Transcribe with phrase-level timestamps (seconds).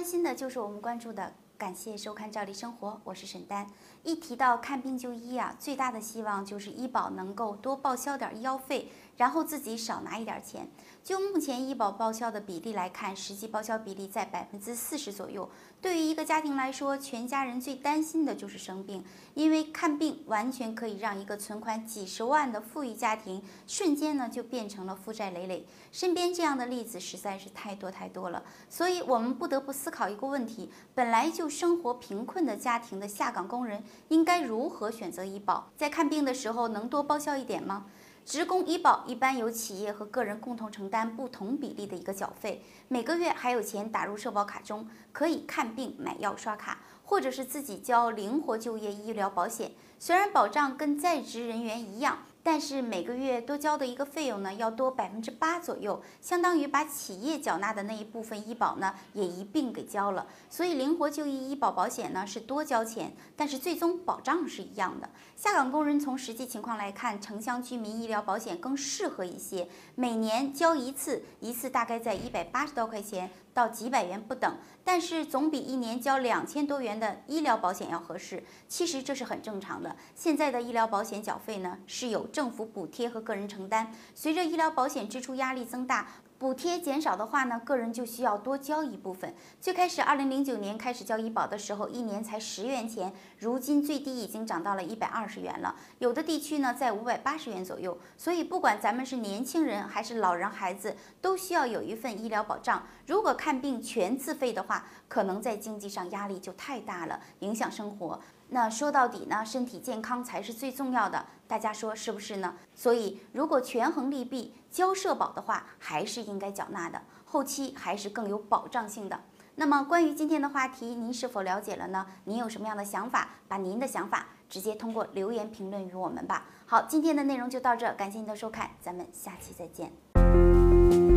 [0.00, 1.30] 关心的就是我们关注的。
[1.58, 3.66] 感谢收看《赵丽生活》，我是沈丹。
[4.02, 8.90] 一提到看病就医啊，最大的希望就是医保能够多报销点医药费，
[9.20, 10.66] 然后自己少拿一点钱。
[11.04, 15.50] 就目前医保报销的比例来看，实际报销比例在百分之四十左右。
[15.82, 25.66] 对于一个家庭来说，全家人最担心的就是生病，因为看病完全可以让一个存款几十万的富裕家庭瞬间呢就变成了负债累累。
[25.92, 35.70] 身边这样的例子实在是太多太多了，所以我们不得不思考一个问题：本来就生活贫困的家庭的下岗工人应该如何选择医保？
[35.76, 37.86] 在看病的时候能多报销一点吗？
[38.30, 49.72] 职工医保一般由企业和个人共同承担不同比例的一个缴费，每个月还有钱打入社保卡中，可以看病、买药、刷卡，或者是自己交灵活就业医疗保险。
[49.98, 52.18] 虽然保障跟在职人员一样。
[52.42, 60.26] 但是每个月多交的一个费用呢，要多百分之八左右，相当于把企业缴纳的那一部分医保呢，也一并给交了。
[60.48, 65.10] 所以灵活就医医保保险呢是多交钱，但是最终保障是一样的。
[65.36, 73.30] 下岗工人从实际情况来看，城乡居民医疗保险更适合一些，每年交一次，一次大概在一百八十多块钱。
[73.60, 78.42] 到几百元不等，但是总比一年交两千多元的医疗保险要合适。
[78.66, 79.94] 其实这是很正常的。
[80.14, 86.08] 现在的医疗保险缴费呢是由政府补贴和个人承担，随着医疗保险支出压力增大。
[86.40, 89.34] 补贴减少的话呢，个人就需要多交一部分。
[89.60, 95.76] 最开始，二零零九年开始交医保的时候，一年才十元钱，如今最低已经涨到了一百二十元了。
[95.98, 97.98] 有的地区呢，在五百八十元左右。
[98.16, 102.86] 所以，不管咱们是年轻人还是老人、孩子，都需要有一份医疗保障。
[103.06, 108.18] 如果看病全自费的话，可能在经济上压力就太大了，影响生活。
[108.52, 112.54] 那说到底呢，身体健康才是最重要的，大家说是不是呢？
[112.74, 119.20] 所以如果权衡利弊，交社保的话还是应该缴纳的，后期还是更有保障性的。
[119.54, 122.04] 那么关于今天的话题，您是否了解了呢？
[122.24, 123.28] 您有什么样的想法？
[123.46, 126.46] 把您的想法直接通过留言评论与我们吧。
[126.66, 129.92] 好，今天的内容就到这，感谢您的收看，咱们下期再见。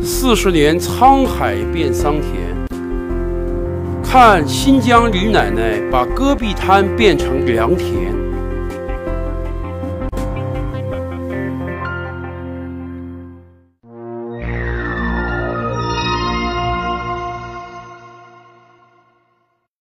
[0.00, 2.53] 四十年沧海变桑田。
[4.16, 8.13] 看新疆李奶奶把戈壁滩变成良田。